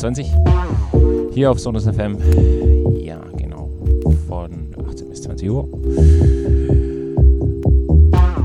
[0.00, 0.32] Studio 21.
[1.34, 2.16] Hier auf Sonus FM.
[2.98, 3.70] Ja, genau.
[4.26, 5.68] Von 18 bis 20 Uhr.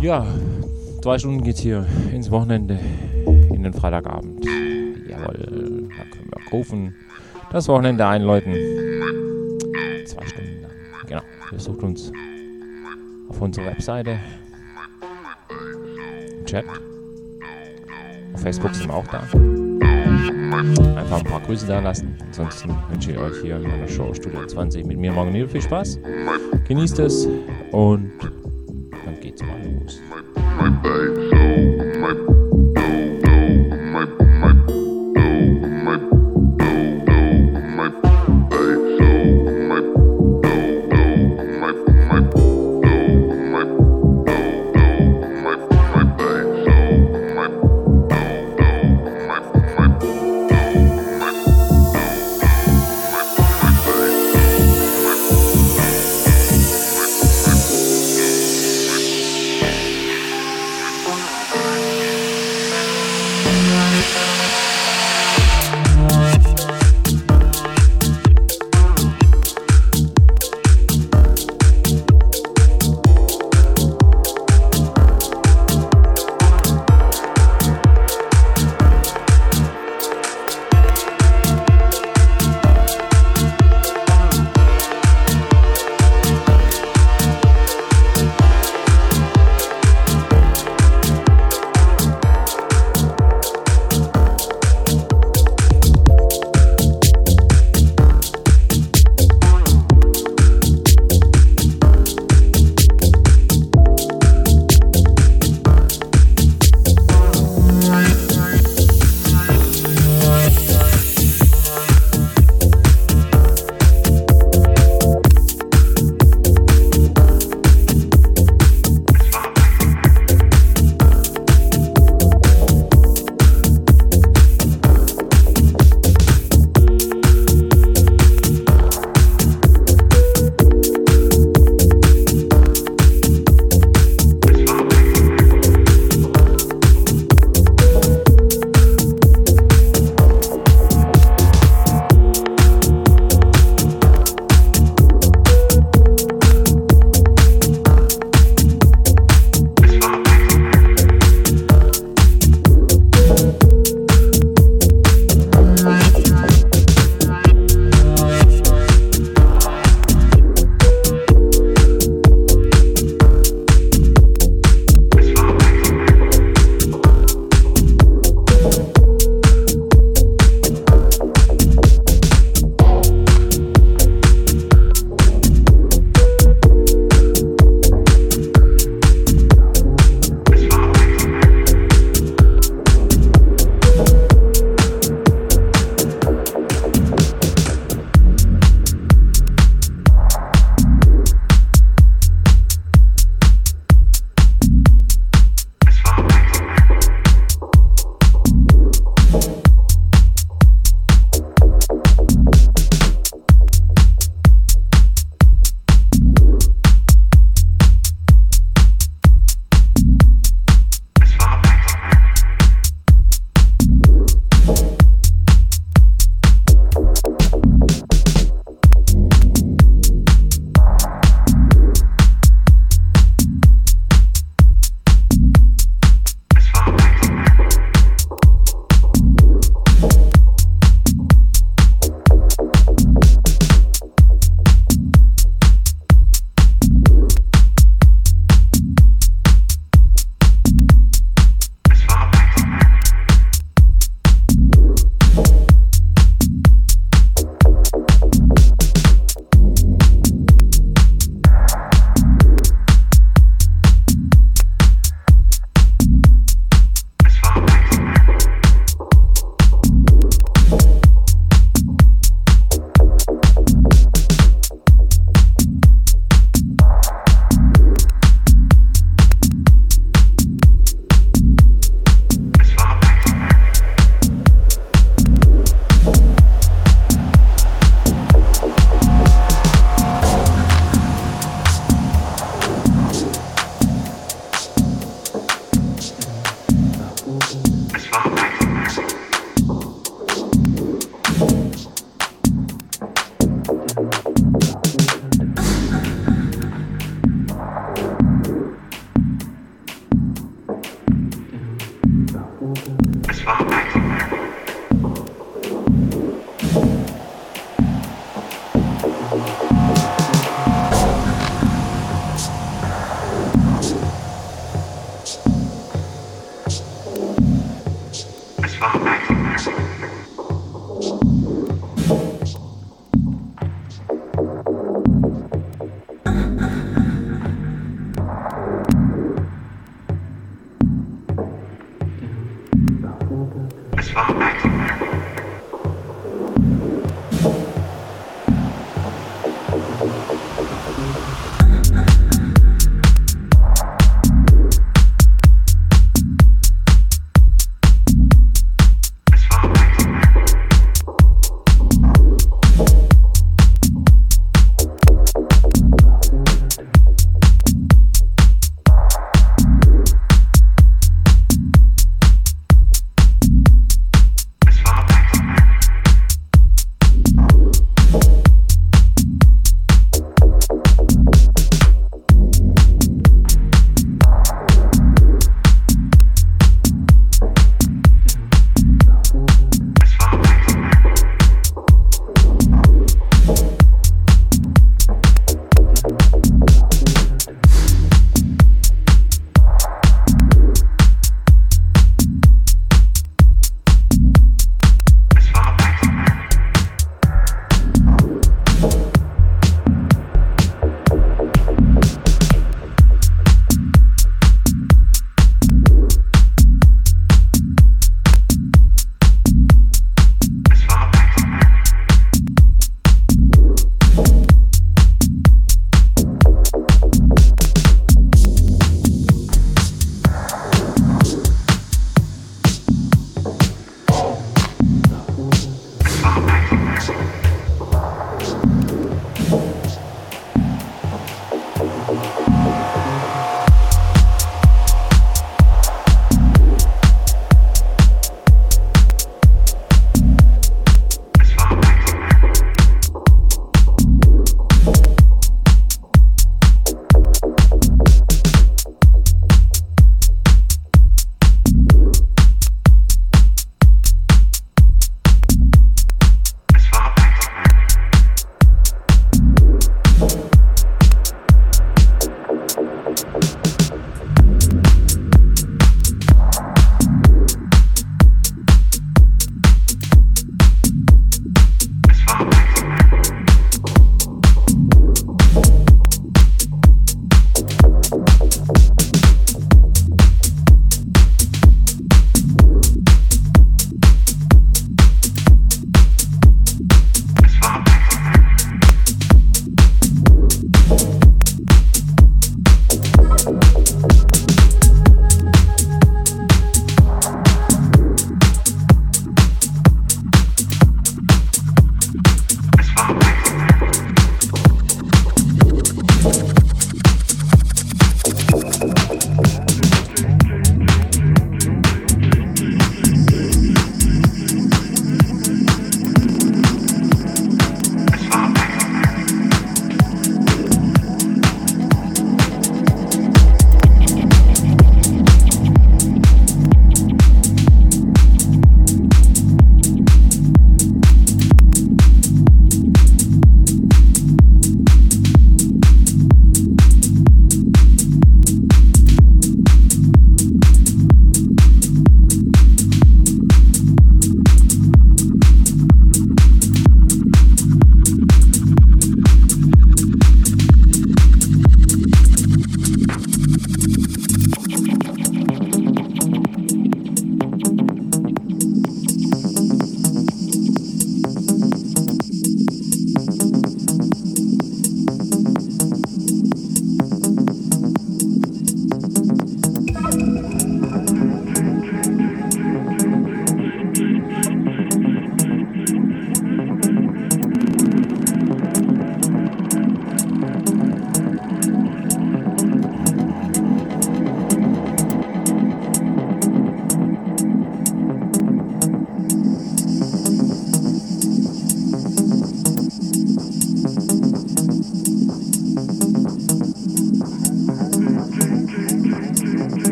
[0.00, 0.26] Ja,
[1.00, 2.78] zwei Stunden geht's hier ins Wochenende,
[3.50, 4.44] in den Freitagabend.
[5.08, 6.94] Jawohl, da können wir rufen.
[7.52, 8.52] Das Wochenende einläuten.
[10.06, 10.72] Zwei Stunden lang.
[11.06, 11.22] Genau.
[11.52, 12.10] Besucht uns
[13.28, 14.18] auf unserer Webseite.
[16.46, 16.64] Chat.
[18.32, 19.22] Auf Facebook sind wir auch da.
[20.54, 22.16] Einfach ein paar Grüße da lassen.
[22.26, 25.62] Ansonsten wünsche ich euch hier in meiner Show Studio 20 mit mir morgen wieder viel
[25.62, 25.98] Spaß.
[26.68, 27.26] Genießt es.
[27.72, 28.12] Und
[29.04, 30.00] dann geht's mal los.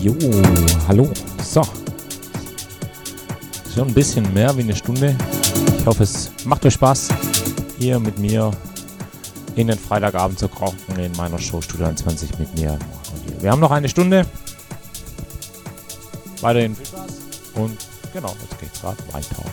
[0.00, 0.14] Jo,
[0.88, 1.10] hallo.
[1.42, 1.62] So.
[3.74, 5.14] Schon ein bisschen mehr wie eine Stunde.
[5.78, 7.08] Ich hoffe, es macht euch Spaß,
[7.78, 8.50] hier mit mir
[9.56, 12.78] in den Freitagabend zu kochen in meiner Show Studio 20 mit mir.
[13.40, 14.24] Wir haben noch eine Stunde.
[16.40, 17.10] Weiterhin viel Spaß.
[17.56, 17.76] Und
[18.14, 19.44] genau, jetzt geht's gerade weiter.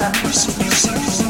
[0.00, 1.29] Thank you.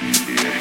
[0.00, 0.57] yeah.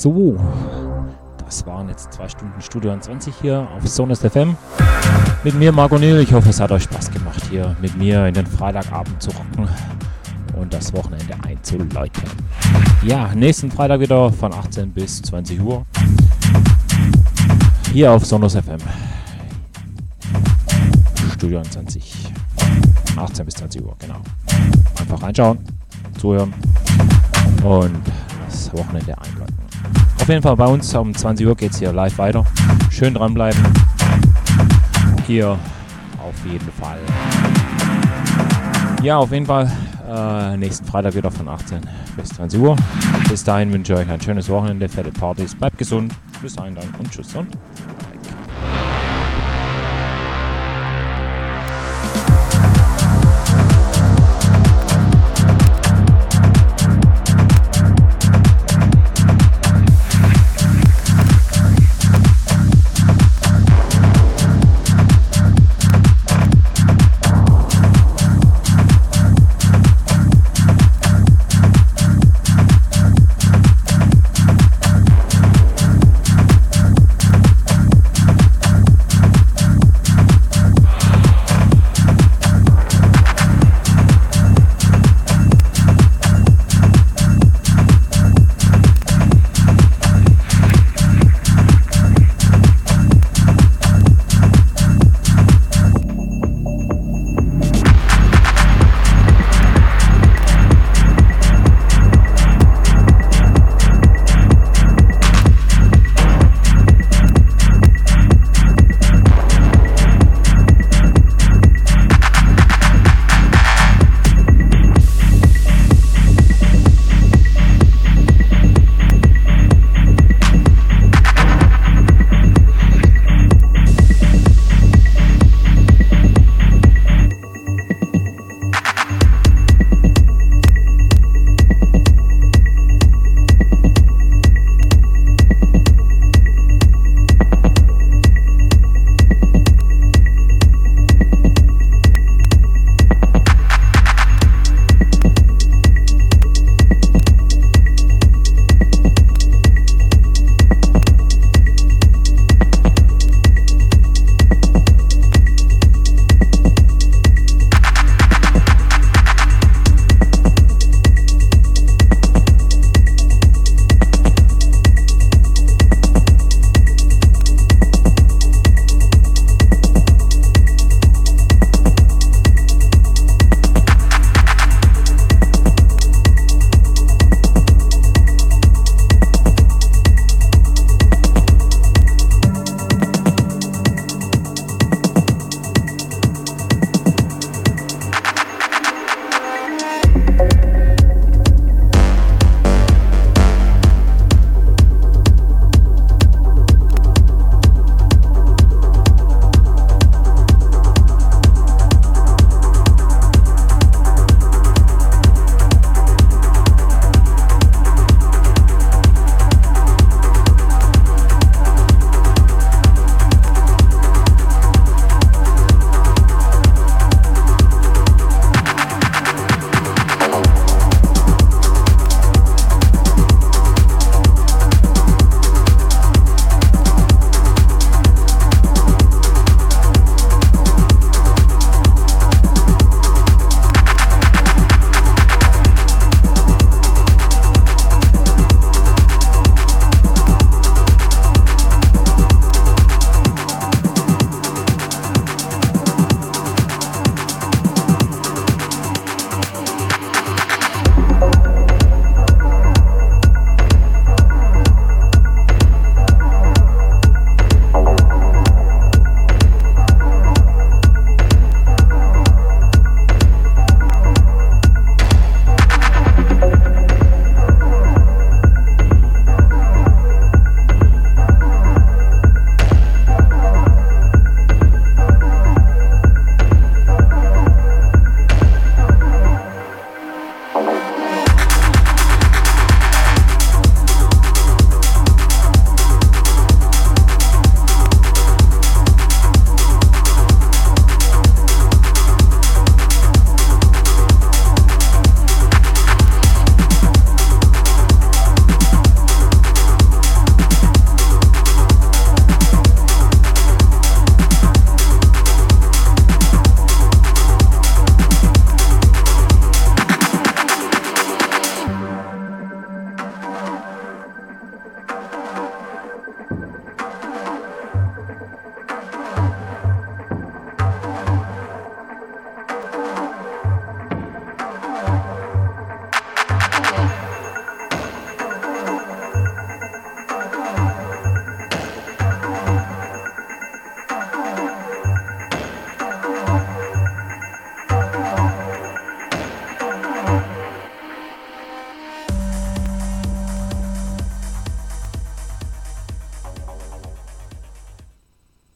[0.00, 0.36] So.
[1.44, 4.56] Das waren jetzt zwei Stunden Studio 20 hier auf Sonus FM.
[5.44, 6.20] Mit mir, Marco Neil.
[6.20, 9.68] Ich hoffe, es hat euch Spaß gemacht, hier mit mir in den Freitagabend zu rocken
[10.56, 12.22] und das Wochenende einzuläuten.
[13.02, 15.84] Ja, nächsten Freitag wieder von 18 bis 20 Uhr.
[17.92, 18.78] Hier auf Sonus FM.
[21.34, 22.32] Studio 20.
[23.16, 24.20] 18 bis 20 Uhr, genau.
[24.98, 25.58] Einfach reinschauen,
[26.18, 26.54] zuhören
[27.64, 28.00] und
[28.46, 29.39] das Wochenende einläuten.
[30.30, 32.44] Jeden Fall bei uns um 20 Uhr geht es hier live weiter.
[32.88, 33.60] Schön dranbleiben.
[35.26, 35.58] Hier
[36.22, 37.00] auf jeden Fall.
[39.02, 39.72] Ja, auf jeden Fall
[40.08, 41.80] äh, nächsten Freitag wieder von 18
[42.16, 42.76] bis 20 Uhr.
[43.28, 46.14] Bis dahin wünsche ich euch ein schönes Wochenende, fette Partys, bleibt gesund.
[46.40, 47.48] Bis dahin dann und tschüss und